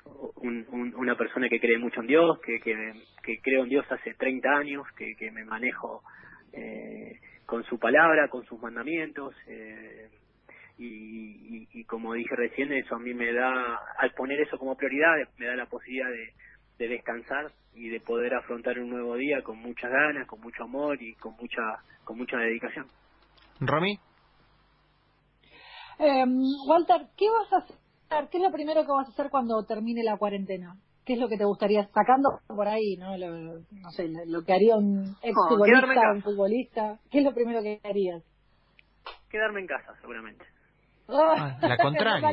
una 0.04 1.16
persona 1.16 1.48
que 1.48 1.60
cree 1.60 1.78
mucho 1.78 2.00
en 2.00 2.06
Dios, 2.06 2.38
que, 2.40 2.60
que, 2.60 3.38
creo 3.42 3.62
en 3.64 3.68
Dios 3.68 3.86
hace 3.90 4.14
30 4.14 4.48
años, 4.50 4.86
que, 4.96 5.14
que 5.16 5.30
me 5.30 5.44
manejo 5.44 6.02
eh, 6.52 7.20
con 7.46 7.64
su 7.64 7.78
palabra, 7.78 8.28
con 8.28 8.44
sus 8.46 8.60
mandamientos. 8.60 9.34
Eh, 9.46 10.08
y, 10.78 11.68
y, 11.72 11.84
como 11.84 12.14
dije 12.14 12.34
recién, 12.34 12.72
eso 12.72 12.96
a 12.96 12.98
mí 12.98 13.14
me 13.14 13.32
da, 13.32 13.78
al 13.98 14.12
poner 14.14 14.40
eso 14.40 14.58
como 14.58 14.76
prioridad, 14.76 15.14
me 15.38 15.46
da 15.46 15.54
la 15.54 15.66
posibilidad 15.66 16.08
de, 16.08 16.32
de 16.78 16.88
descansar 16.88 17.52
y 17.74 17.88
de 17.88 18.00
poder 18.00 18.34
afrontar 18.34 18.78
un 18.78 18.90
nuevo 18.90 19.14
día 19.16 19.42
con 19.42 19.58
muchas 19.58 19.90
ganas, 19.90 20.26
con 20.26 20.40
mucho 20.40 20.64
amor 20.64 21.00
y 21.00 21.14
con 21.14 21.36
mucha, 21.36 21.62
con 22.04 22.18
mucha 22.18 22.36
dedicación. 22.38 22.86
Romy. 23.60 23.98
Eh, 25.98 26.24
Walter, 26.66 27.06
¿qué 27.16 27.26
vas 27.30 27.52
a 27.52 27.64
hacer? 27.64 27.81
¿Qué 28.30 28.38
es 28.38 28.42
lo 28.42 28.52
primero 28.52 28.82
que 28.84 28.92
vas 28.92 29.08
a 29.08 29.12
hacer 29.12 29.30
cuando 29.30 29.64
termine 29.64 30.02
la 30.02 30.16
cuarentena? 30.16 30.76
¿Qué 31.04 31.14
es 31.14 31.18
lo 31.18 31.28
que 31.28 31.36
te 31.36 31.44
gustaría, 31.44 31.84
sacando 31.88 32.40
por 32.46 32.68
ahí, 32.68 32.96
no, 32.96 33.16
lo, 33.16 33.58
no 33.70 33.90
sé, 33.90 34.08
lo, 34.26 34.44
que 34.44 34.52
haría 34.52 34.76
un 34.76 35.16
ex 35.22 35.34
futbolista, 35.48 36.12
un 36.12 36.22
futbolista? 36.22 36.98
¿Qué 37.10 37.18
es 37.18 37.24
lo 37.24 37.34
primero 37.34 37.60
que 37.62 37.80
harías? 37.82 38.22
Quedarme 39.28 39.60
en 39.60 39.66
casa, 39.66 39.94
seguramente. 40.00 40.44
Ah, 41.08 41.58
la 41.60 41.76
contraria. 41.82 42.30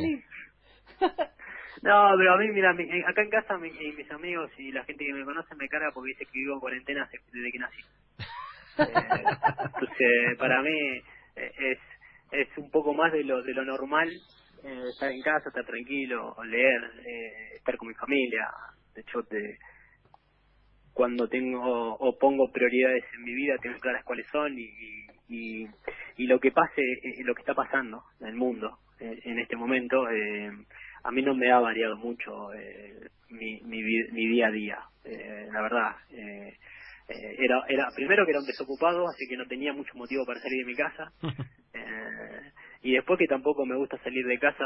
no, 1.82 2.10
pero 2.16 2.34
a 2.34 2.36
mí, 2.36 2.48
mira, 2.52 2.70
acá 3.08 3.22
en 3.22 3.30
casa 3.30 3.58
mis 3.58 4.10
amigos 4.12 4.50
y 4.58 4.70
la 4.70 4.84
gente 4.84 5.04
que 5.04 5.12
me 5.14 5.24
conoce 5.24 5.54
me 5.56 5.68
carga 5.68 5.90
porque 5.92 6.10
dice 6.10 6.26
que 6.26 6.38
vivo 6.38 6.54
en 6.54 6.60
cuarentena 6.60 7.08
desde 7.32 7.52
que 7.52 7.58
nací. 7.58 7.82
Eh, 8.78 8.84
entonces, 8.84 10.38
para 10.38 10.62
mí 10.62 10.70
eh, 11.36 11.52
es 11.58 11.78
es 12.32 12.48
un 12.56 12.70
poco 12.70 12.94
más 12.94 13.12
de 13.12 13.24
lo 13.24 13.42
de 13.42 13.52
lo 13.52 13.64
normal 13.64 14.08
eh, 14.64 14.84
estar 14.90 15.10
en 15.10 15.22
casa, 15.22 15.48
estar 15.48 15.64
tranquilo, 15.64 16.36
leer, 16.44 16.80
estar 17.56 17.76
con 17.76 17.88
mi 17.88 17.94
familia. 17.94 18.48
De 18.94 19.02
hecho, 19.02 19.22
te, 19.24 19.58
cuando 20.92 21.28
tengo 21.28 21.94
o 21.94 22.18
pongo 22.18 22.50
prioridades 22.52 23.04
en 23.14 23.22
mi 23.24 23.34
vida, 23.34 23.56
tengo 23.62 23.78
claras 23.78 24.04
cuáles 24.04 24.26
son 24.28 24.58
y, 24.58 24.70
y, 25.28 25.66
y 26.16 26.26
lo 26.26 26.38
que 26.38 26.52
pase, 26.52 26.82
lo 27.24 27.34
que 27.34 27.42
está 27.42 27.54
pasando 27.54 28.02
en 28.20 28.28
el 28.28 28.34
mundo 28.34 28.78
en 29.00 29.38
este 29.38 29.56
momento, 29.56 30.04
a 31.04 31.10
mí 31.10 31.22
no 31.22 31.34
me 31.34 31.50
ha 31.50 31.58
variado 31.58 31.96
mucho 31.96 32.50
mi, 33.30 33.58
mi, 33.62 33.82
mi, 33.82 34.28
día 34.28 34.48
a 34.48 34.50
día, 34.50 34.78
la 35.50 35.62
verdad. 35.62 35.96
Eh, 36.10 36.54
eh, 37.10 37.36
era, 37.38 37.64
era 37.68 37.88
primero 37.94 38.24
que 38.24 38.30
era 38.30 38.40
un 38.40 38.46
desocupado, 38.46 39.08
así 39.08 39.26
que 39.28 39.36
no 39.36 39.46
tenía 39.46 39.72
mucho 39.72 39.94
motivo 39.96 40.24
para 40.24 40.40
salir 40.40 40.64
de 40.64 40.70
mi 40.70 40.76
casa. 40.76 41.12
Eh, 42.82 42.88
y 42.88 42.92
después 42.92 43.18
que 43.18 43.26
tampoco 43.26 43.64
me 43.66 43.76
gusta 43.76 43.98
salir 43.98 44.26
de 44.26 44.38
casa 44.38 44.64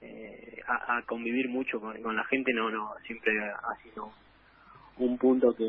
eh, 0.00 0.60
a, 0.66 1.02
convivir 1.06 1.48
mucho 1.48 1.80
con, 1.80 2.16
la 2.16 2.24
gente, 2.24 2.52
no, 2.52 2.70
no, 2.70 2.90
siempre 3.06 3.32
ha 3.40 3.82
sido 3.82 4.10
un 4.98 5.18
punto 5.18 5.54
que 5.56 5.64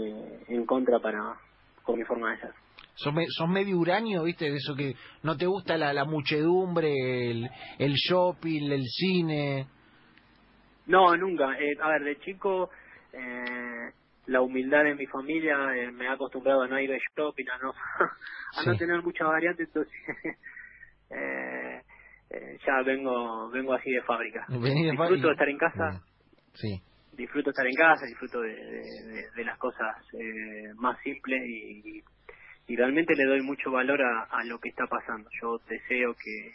en 0.47 0.65
contra 0.65 0.99
para 0.99 1.35
con 1.83 1.97
mi 1.97 2.05
forma 2.05 2.31
de 2.31 2.41
ser. 2.41 2.51
Sos, 2.95 3.49
medio 3.49 3.77
uranio, 3.77 4.23
¿viste? 4.23 4.45
De 4.49 4.55
eso 4.55 4.75
que 4.75 4.95
no 5.23 5.35
te 5.35 5.45
gusta 5.45 5.77
la, 5.77 5.91
la 5.93 6.05
muchedumbre, 6.05 6.91
el, 7.29 7.49
el 7.77 7.93
shopping, 7.93 8.71
el 8.71 8.83
cine. 8.85 9.67
No, 10.87 11.15
nunca. 11.17 11.45
a 11.45 11.89
ver, 11.89 12.03
de 12.03 12.19
chico 12.19 12.69
eh, 13.11 13.91
la 14.27 14.41
humildad 14.41 14.83
de 14.83 14.95
mi 14.95 15.05
familia 15.05 15.55
eh, 15.75 15.91
me 15.91 16.07
ha 16.07 16.13
acostumbrado 16.13 16.63
a 16.63 16.67
no 16.67 16.79
ir 16.79 16.89
de 16.89 16.99
shopping, 17.15 17.45
a 17.49 17.57
no, 17.59 17.73
a 18.57 18.63
no 18.65 18.77
tener 18.77 19.01
mucha 19.01 19.25
variante, 19.25 19.63
entonces 19.63 19.93
eh, 21.09 21.81
eh, 22.29 22.57
ya 22.65 22.81
vengo 22.83 23.49
vengo 23.49 23.73
así 23.73 23.91
de 23.91 24.01
fábrica. 24.01 24.45
disfruto 24.49 25.27
de 25.27 25.33
estar 25.33 25.49
en 25.49 25.57
casa. 25.57 26.01
Sí. 26.53 26.81
Disfruto 27.13 27.49
estar 27.51 27.65
en 27.65 27.75
casa, 27.75 28.05
disfruto 28.05 28.41
de, 28.41 28.55
de, 29.35 29.45
las 29.45 29.57
cosas 29.57 29.95
eh, 30.19 30.73
más 30.75 30.99
simples 30.99 31.41
y, 31.47 32.03
y 32.67 32.75
realmente 32.75 33.15
le 33.15 33.25
doy 33.25 33.41
mucho 33.41 33.71
valor 33.71 34.01
a, 34.01 34.23
a 34.23 34.43
lo 34.43 34.59
que 34.59 34.69
está 34.69 34.85
pasando. 34.87 35.29
Yo 35.41 35.57
deseo 35.69 36.13
que, 36.13 36.51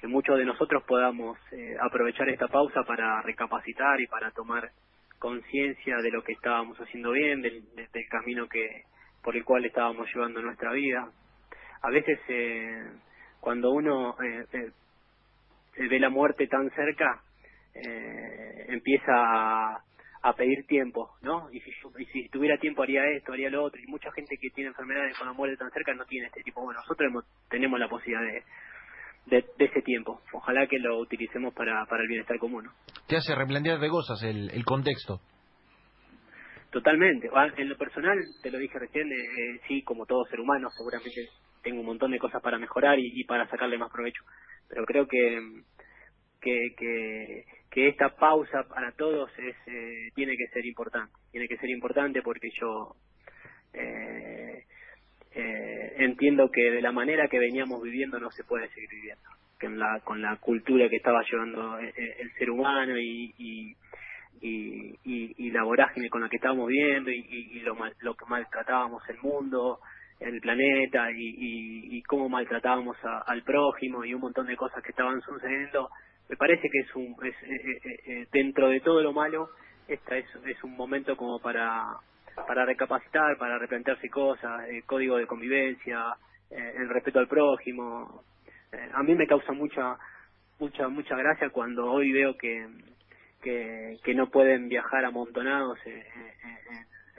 que 0.00 0.06
muchos 0.06 0.38
de 0.38 0.46
nosotros 0.46 0.82
podamos 0.86 1.38
eh, 1.52 1.76
aprovechar 1.80 2.28
esta 2.30 2.48
pausa 2.48 2.82
para 2.84 3.20
recapacitar 3.22 4.00
y 4.00 4.06
para 4.06 4.30
tomar 4.30 4.70
conciencia 5.18 5.98
de 5.98 6.10
lo 6.10 6.24
que 6.24 6.32
estábamos 6.32 6.78
haciendo 6.78 7.12
bien, 7.12 7.42
del, 7.42 7.62
del, 7.74 8.08
camino 8.08 8.48
que 8.48 8.84
por 9.22 9.36
el 9.36 9.44
cual 9.44 9.66
estábamos 9.66 10.08
llevando 10.14 10.40
nuestra 10.40 10.72
vida. 10.72 11.10
A 11.82 11.90
veces 11.90 12.18
eh, 12.28 12.82
cuando 13.40 13.70
uno 13.70 14.16
eh, 14.22 14.44
eh, 14.52 15.88
ve 15.88 15.98
la 15.98 16.10
muerte 16.10 16.46
tan 16.46 16.70
cerca, 16.70 17.22
eh, 17.74 18.66
empieza 18.68 19.12
a, 19.12 19.82
a, 20.22 20.32
pedir 20.34 20.66
tiempo, 20.66 21.10
¿no? 21.22 21.48
Y 21.52 21.60
si, 21.60 21.70
y 21.98 22.04
si 22.06 22.28
tuviera 22.28 22.58
tiempo 22.58 22.82
haría 22.82 23.02
esto, 23.16 23.32
haría 23.32 23.50
lo 23.50 23.64
otro. 23.64 23.80
Y 23.80 23.90
mucha 23.90 24.10
gente 24.12 24.36
que 24.40 24.50
tiene 24.50 24.68
enfermedades 24.68 25.16
con 25.18 25.26
la 25.26 25.32
muerte 25.32 25.56
tan 25.56 25.70
cerca 25.70 25.94
no 25.94 26.04
tiene 26.04 26.26
este 26.26 26.42
tipo. 26.42 26.62
Bueno, 26.62 26.80
nosotros 26.80 27.24
tenemos 27.48 27.80
la 27.80 27.88
posibilidad 27.88 28.22
de, 29.26 29.42
de, 29.58 29.64
ese 29.64 29.82
tiempo. 29.82 30.20
Ojalá 30.32 30.66
que 30.66 30.78
lo 30.78 30.98
utilicemos 30.98 31.54
para, 31.54 31.86
para 31.86 32.02
el 32.02 32.08
bienestar 32.08 32.38
común. 32.38 32.68
Te 33.06 33.16
hace 33.16 33.34
replantear 33.34 33.78
de 33.78 33.88
cosas 33.88 34.22
el, 34.22 34.50
el 34.50 34.64
contexto. 34.64 35.20
Totalmente. 36.70 37.28
Ah, 37.34 37.48
en 37.56 37.68
lo 37.68 37.76
personal, 37.76 38.18
te 38.42 38.50
lo 38.50 38.58
dije 38.58 38.78
recién, 38.78 39.10
eh, 39.10 39.14
eh, 39.14 39.60
sí, 39.66 39.82
como 39.82 40.06
todo 40.06 40.24
ser 40.26 40.40
humano, 40.40 40.68
seguramente 40.70 41.28
tengo 41.62 41.80
un 41.80 41.86
montón 41.86 42.10
de 42.10 42.18
cosas 42.18 42.42
para 42.42 42.58
mejorar 42.58 42.98
y, 42.98 43.24
para 43.24 43.48
sacarle 43.48 43.78
más 43.78 43.90
provecho. 43.90 44.24
Pero 44.68 44.84
creo 44.84 45.06
que, 45.06 45.62
que, 46.40 46.74
que, 47.70 47.88
esta 47.88 48.16
pausa 48.16 48.64
para 48.68 48.92
todos 48.92 49.30
es, 49.38 49.56
eh, 49.66 50.10
tiene 50.14 50.36
que 50.36 50.48
ser 50.48 50.64
importante. 50.66 51.12
Tiene 51.30 51.48
que 51.48 51.56
ser 51.56 51.70
importante 51.70 52.22
porque 52.22 52.50
yo 52.60 52.96
eh, 53.72 54.64
eh, 55.32 55.94
entiendo 55.98 56.50
que 56.50 56.70
de 56.70 56.82
la 56.82 56.90
manera 56.90 57.28
que 57.28 57.38
veníamos 57.38 57.80
viviendo 57.82 58.18
no 58.18 58.30
se 58.32 58.42
puede 58.42 58.68
seguir 58.70 58.90
viviendo, 58.90 59.22
que 59.60 59.68
la, 59.68 60.00
con 60.02 60.20
la 60.20 60.36
cultura 60.36 60.88
que 60.88 60.96
estaba 60.96 61.22
llevando 61.22 61.78
eh, 61.78 61.94
eh, 61.96 62.16
el, 62.18 62.32
ser 62.32 62.50
humano 62.50 62.98
y, 62.98 63.32
y, 63.38 63.76
y, 65.04 65.50
la 65.52 65.62
vorágine 65.62 66.10
con 66.10 66.22
la 66.22 66.28
que 66.28 66.36
estábamos 66.36 66.66
viviendo 66.66 67.10
y, 67.10 67.60
lo, 67.60 67.76
lo 68.00 68.14
que 68.14 68.24
maltratábamos 68.26 69.08
el 69.08 69.18
mundo, 69.18 69.80
el 70.20 70.40
planeta 70.40 71.10
y, 71.12 72.02
cómo 72.02 72.28
maltratábamos 72.28 72.96
al 73.26 73.42
prójimo 73.42 74.04
y 74.04 74.14
un 74.14 74.20
montón 74.20 74.46
de 74.46 74.56
cosas 74.56 74.82
que 74.82 74.90
estaban 74.90 75.20
sucediendo, 75.22 75.88
me 76.28 76.36
parece 76.36 76.68
que 76.70 76.78
es 76.80 76.94
un 76.94 77.14
es, 77.24 78.30
dentro 78.30 78.68
de 78.68 78.80
todo 78.80 79.02
lo 79.02 79.12
malo, 79.12 79.50
esta 79.86 80.16
es, 80.16 80.26
es 80.46 80.62
un 80.64 80.76
momento 80.76 81.16
como 81.16 81.40
para 81.40 81.84
para 82.46 82.64
recapacitar, 82.64 83.36
para 83.38 83.58
replantearse 83.58 84.08
cosas, 84.08 84.68
el 84.68 84.84
código 84.84 85.16
de 85.16 85.26
convivencia, 85.26 86.14
eh, 86.50 86.74
el 86.76 86.88
respeto 86.88 87.18
al 87.18 87.28
prójimo. 87.28 88.22
Eh, 88.72 88.88
a 88.92 89.02
mí 89.02 89.14
me 89.14 89.26
causa 89.26 89.52
mucha 89.52 89.96
mucha 90.58 90.88
mucha 90.88 91.16
gracia 91.16 91.50
cuando 91.50 91.90
hoy 91.90 92.12
veo 92.12 92.36
que 92.36 92.66
que, 93.42 94.14
no 94.14 94.28
pueden 94.28 94.68
viajar 94.68 95.04
amontonados 95.04 95.78
en, 95.86 96.02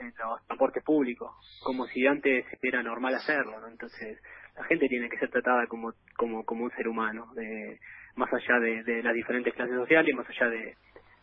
en 0.02 0.14
los 0.18 0.46
transportes 0.46 0.84
públicos, 0.84 1.30
como 1.62 1.86
si 1.86 2.06
antes 2.06 2.44
era 2.60 2.82
normal 2.82 3.14
hacerlo, 3.14 3.60
¿no? 3.60 3.68
Entonces, 3.68 4.20
la 4.56 4.64
gente 4.64 4.88
tiene 4.88 5.08
que 5.08 5.18
ser 5.18 5.30
tratada 5.30 5.66
como 5.66 5.92
como 6.16 6.44
como 6.44 6.64
un 6.64 6.70
ser 6.72 6.88
humano, 6.88 7.32
de, 7.34 7.78
más 8.16 8.32
allá 8.32 8.58
de, 8.60 8.82
de 8.84 9.02
las 9.02 9.14
diferentes 9.14 9.54
clases 9.54 9.76
sociales, 9.76 10.14
más 10.14 10.28
allá 10.28 10.48
de, 10.50 10.76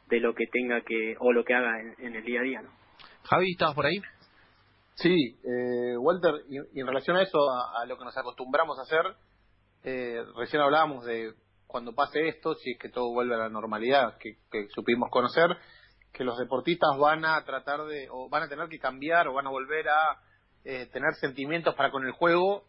de 0.07 0.19
lo 0.19 0.33
que 0.33 0.47
tenga 0.47 0.81
que 0.81 1.15
o 1.19 1.31
lo 1.31 1.43
que 1.43 1.53
haga 1.53 1.79
en, 1.79 1.95
en 1.99 2.15
el 2.15 2.23
día 2.23 2.39
a 2.39 2.43
día, 2.43 2.61
¿no? 2.61 2.69
Javi, 3.23 3.51
¿estabas 3.51 3.75
por 3.75 3.85
ahí? 3.85 4.01
Sí, 5.01 5.39
eh, 5.45 5.97
Walter, 5.97 6.33
y, 6.49 6.57
en 6.57 6.87
relación 6.87 7.15
a 7.15 7.21
eso, 7.21 7.39
a, 7.49 7.85
lo 7.85 7.97
que 7.97 8.03
nos 8.03 8.17
acostumbramos 8.17 8.77
a 8.79 8.81
hacer, 8.81 9.15
eh, 9.83 10.21
recién 10.35 10.61
hablábamos 10.61 11.05
de 11.05 11.33
cuando 11.67 11.93
pase 11.93 12.27
esto, 12.27 12.55
si 12.55 12.71
es 12.71 12.79
que 12.79 12.89
todo 12.89 13.13
vuelve 13.13 13.35
a 13.35 13.37
la 13.37 13.49
normalidad 13.49 14.17
que, 14.17 14.35
supimos 14.75 15.09
conocer, 15.09 15.55
que 16.11 16.23
los 16.23 16.37
deportistas 16.37 16.97
van 16.97 17.25
a 17.25 17.43
tratar 17.45 17.85
de, 17.85 18.07
o 18.11 18.29
van 18.29 18.43
a 18.43 18.49
tener 18.49 18.67
que 18.67 18.79
cambiar 18.79 19.27
o 19.27 19.33
van 19.33 19.47
a 19.47 19.51
volver 19.51 19.87
a 19.89 20.19
eh, 20.63 20.87
tener 20.87 21.13
sentimientos 21.15 21.75
para 21.75 21.91
con 21.91 22.05
el 22.05 22.11
juego 22.11 22.65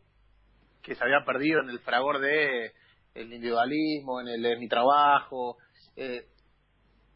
que 0.83 0.95
se 0.95 1.05
había 1.05 1.25
perdido 1.25 1.61
en 1.61 1.71
el 1.71 1.81
fragor 1.81 2.21
de 2.21 2.73
el 3.15 3.33
individualismo, 3.33 4.21
en 4.21 4.29
el 4.29 4.43
de 4.43 4.57
mi 4.57 4.69
trabajo. 4.69 5.59
Eh, 5.97 6.27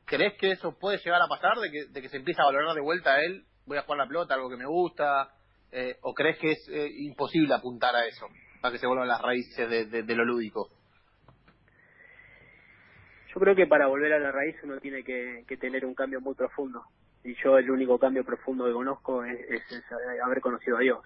¿Crees 0.05 0.35
que 0.39 0.51
eso 0.53 0.77
puede 0.79 0.99
llegar 0.99 1.23
a 1.23 1.29
pasar, 1.29 1.59
de 1.59 1.71
que, 1.71 1.87
de 1.87 2.03
que 2.03 2.09
se 2.09 2.19
empieza 2.19 2.43
a 2.43 2.47
valorar 2.47 2.75
de 2.75 2.83
vuelta 2.83 3.15
a 3.15 3.23
él? 3.23 3.45
Voy 3.67 3.79
a 3.79 3.83
jugar 3.83 3.99
la 3.99 4.07
pelota, 4.07 4.35
algo 4.35 4.51
que 4.51 4.57
me 4.57 4.67
gusta. 4.67 5.31
Eh, 5.73 5.97
¿O 6.03 6.13
crees 6.13 6.39
que 6.39 6.53
es 6.53 6.69
eh, 6.69 6.89
imposible 6.99 7.55
apuntar 7.55 7.97
a 7.97 8.07
eso, 8.07 8.27
para 8.61 8.73
que 8.73 8.79
se 8.79 8.87
vuelvan 8.87 9.09
las 9.09 9.21
raíces 9.21 9.69
de, 9.69 10.15
lo 10.15 10.25
lúdico? 10.25 10.71
Yo 13.35 13.41
creo 13.41 13.57
que 13.57 13.67
para 13.67 13.89
volver 13.89 14.13
a 14.13 14.21
la 14.21 14.31
raíz 14.31 14.57
uno 14.63 14.79
tiene 14.79 15.03
que, 15.03 15.45
tener 15.61 15.85
un 15.85 15.95
cambio 15.95 16.21
muy 16.21 16.35
profundo. 16.35 16.85
Y 17.25 17.35
yo 17.43 17.59
el 17.59 17.69
único 17.71 17.99
cambio 17.99 18.25
profundo 18.25 18.67
que 18.67 18.73
conozco 18.73 19.25
es, 19.25 19.41
haber 20.23 20.41
conocido 20.41 20.77
a 20.77 20.81
Dios. 20.81 21.05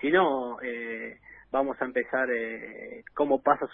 Si 0.00 0.10
no, 0.10 0.58
eh, 0.62 1.18
vamos 1.50 1.76
a 1.82 1.84
empezar 1.84 2.28
como 3.14 3.42
pasos 3.42 3.70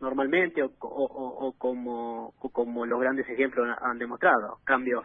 normalmente 0.00 0.62
o, 0.62 0.72
o, 0.80 1.54
como, 1.58 2.34
como 2.52 2.86
los 2.86 3.00
grandes 3.00 3.28
ejemplos 3.28 3.68
han 3.80 3.98
demostrado, 3.98 4.58
cambios 4.64 5.04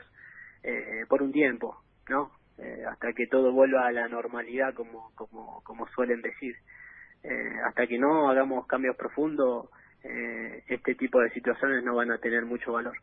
eh, 0.64 1.06
por 1.08 1.22
un 1.22 1.32
tiempo, 1.32 1.84
¿no? 2.10 2.32
Eh, 2.58 2.84
hasta 2.90 3.14
que 3.14 3.28
todo 3.28 3.52
vuelva 3.52 3.88
a 3.88 3.92
la 3.92 4.08
normalidad 4.08 4.74
como, 4.74 5.12
como, 5.16 5.62
como 5.64 5.88
suelen 5.90 6.22
decir. 6.22 6.56
Eh, 7.24 7.54
hasta 7.66 7.88
que 7.88 7.98
no 7.98 8.30
hagamos 8.30 8.68
cambios 8.68 8.96
profundos, 8.96 9.70
eh, 10.04 10.64
este 10.68 10.96
tipo 10.96 11.20
de 11.20 11.30
situaciones 11.32 11.84
no 11.84 11.96
van 11.96 12.12
a 12.12 12.18
tener 12.18 12.46
mucho 12.46 12.74
valor. 12.74 12.96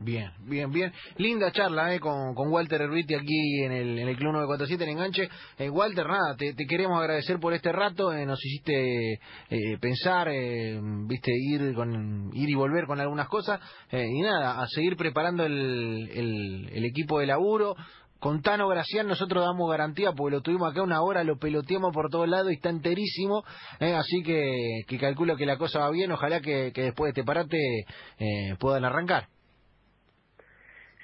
Bien, 0.00 0.30
bien, 0.46 0.70
bien. 0.70 0.92
Linda 1.16 1.50
charla 1.50 1.92
eh, 1.92 1.98
con, 1.98 2.34
con 2.34 2.52
Walter 2.52 2.80
Erviti 2.82 3.14
aquí 3.14 3.62
en 3.64 3.72
el, 3.72 3.98
en 3.98 4.08
el 4.08 4.16
Club 4.16 4.32
947 4.32 4.84
en 4.84 4.90
Enganche. 4.90 5.28
Eh, 5.58 5.68
Walter, 5.68 6.06
nada, 6.06 6.36
te, 6.36 6.54
queremos 6.66 7.00
agradecer 7.00 7.40
por 7.40 7.52
este 7.52 7.72
rato. 7.72 8.12
Eh, 8.12 8.24
nos 8.24 8.38
hiciste 8.44 9.14
eh, 9.14 9.78
pensar, 9.80 10.28
viste, 11.06 11.32
ir, 11.34 11.74
con, 11.74 12.30
ir 12.32 12.48
y 12.48 12.54
volver 12.54 12.86
con 12.86 13.00
algunas 13.00 13.28
cosas. 13.28 13.60
y 13.90 14.20
nada, 14.20 14.60
a 14.62 14.66
seguir 14.68 14.96
preparando 14.96 15.44
el, 15.44 16.08
el, 16.14 16.68
el 16.72 16.84
equipo 16.84 17.18
de 17.18 17.26
laburo. 17.26 17.74
Con 18.18 18.42
Tano 18.42 18.68
Gracián 18.68 19.06
nosotros 19.06 19.44
damos 19.44 19.70
garantía 19.70 20.12
porque 20.12 20.36
lo 20.36 20.42
tuvimos 20.42 20.70
acá 20.70 20.82
una 20.82 21.02
hora, 21.02 21.22
lo 21.24 21.38
peloteamos 21.38 21.92
por 21.92 22.10
todos 22.10 22.28
lados 22.28 22.50
y 22.50 22.54
está 22.54 22.70
enterísimo, 22.70 23.44
así 23.80 24.22
que, 24.24 24.98
calculo 24.98 25.36
que 25.36 25.46
la 25.46 25.56
cosa 25.56 25.80
va 25.80 25.90
bien, 25.90 26.10
ojalá 26.10 26.40
que, 26.40 26.72
después 26.74 27.14
de 27.14 27.20
este 27.20 27.24
parate 27.24 27.58
puedan 28.58 28.84
arrancar. 28.84 29.28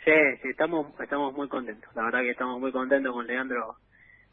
Sí, 0.05 0.13
sí, 0.43 0.49
estamos, 0.51 0.93
estamos 1.01 1.33
muy 1.33 1.49
contentos. 1.49 1.89
La 1.95 2.05
verdad 2.05 2.21
que 2.21 2.33
estamos 2.33 2.61
muy 2.61 2.71
contentos 2.73 3.11
con 3.15 3.27
Leandro 3.27 3.77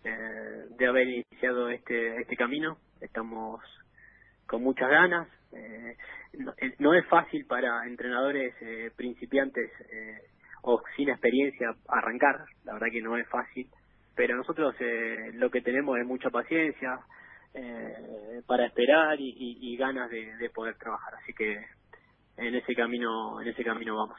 eh, 0.04 0.66
de 0.78 0.88
haber 0.88 1.08
iniciado 1.08 1.70
este, 1.70 2.20
este 2.20 2.36
camino. 2.36 2.78
Estamos 3.00 3.62
con 4.48 4.64
muchas 4.64 4.90
ganas. 4.90 5.30
Eh, 5.54 5.96
eh, 6.34 6.76
no, 6.80 6.94
es 6.94 7.08
fácil 7.08 7.46
para 7.46 7.88
entrenadores 7.88 8.54
principiantes 8.98 9.72
o 10.62 10.82
sin 10.96 11.10
experiencia 11.10 11.74
arrancar. 11.88 12.46
La 12.64 12.74
verdad 12.74 12.88
que 12.92 13.02
no 13.02 13.18
es 13.18 13.28
fácil. 13.30 13.68
Pero 14.16 14.36
nosotros 14.36 14.76
lo 15.34 15.50
que 15.50 15.62
tenemos 15.62 15.98
es 15.98 16.06
mucha 16.06 16.30
paciencia 16.30 17.00
para 18.46 18.66
esperar 18.66 19.18
y, 19.20 19.76
ganas 19.78 20.10
de, 20.10 20.36
de 20.36 20.50
poder 20.50 20.76
trabajar. 20.76 21.16
Así 21.16 21.34
que 21.34 21.64
en 22.38 22.56
ese 22.56 22.74
camino, 22.76 23.42
en 23.42 23.48
ese 23.48 23.64
camino 23.64 23.96
vamos. 23.96 24.18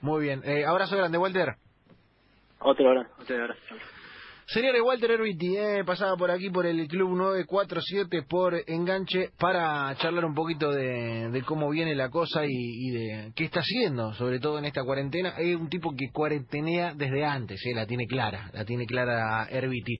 Muy 0.00 0.22
bien. 0.22 0.42
Eh, 0.44 0.64
abrazo 0.64 0.96
grande, 0.96 1.18
Walter. 1.18 1.56
Otro 2.60 2.88
abrazo, 2.88 3.10
otro 3.20 3.36
abrazo. 3.36 3.76
Señores, 4.48 4.80
Walter 4.80 5.10
Erviti, 5.10 5.56
eh, 5.56 5.82
pasaba 5.84 6.16
por 6.16 6.30
aquí 6.30 6.50
por 6.50 6.66
el 6.66 6.86
Club 6.86 7.16
947 7.16 8.22
por 8.28 8.54
enganche 8.68 9.30
para 9.40 9.92
charlar 9.96 10.24
un 10.24 10.34
poquito 10.34 10.70
de, 10.70 11.42
cómo 11.44 11.68
viene 11.68 11.96
la 11.96 12.10
cosa 12.10 12.42
y, 12.46 12.90
de 12.90 13.32
qué 13.34 13.42
está 13.46 13.58
haciendo, 13.58 14.14
sobre 14.14 14.38
todo 14.38 14.58
en 14.58 14.66
esta 14.66 14.84
cuarentena. 14.84 15.30
Es 15.30 15.56
un 15.56 15.68
tipo 15.68 15.96
que 15.96 16.12
cuarentenea 16.12 16.94
desde 16.94 17.24
antes, 17.24 17.60
eh, 17.66 17.74
la 17.74 17.86
tiene 17.86 18.06
clara, 18.06 18.48
la 18.52 18.64
tiene 18.64 18.86
clara 18.86 19.48
Erviti. 19.50 19.94